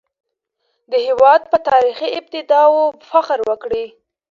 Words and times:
د 0.91 0.93
هېواد 1.07 1.41
په 1.51 1.57
تاريخي 1.69 2.09
ابداتو 2.19 2.71
فخر 3.09 3.39
وکړئ. 3.49 3.85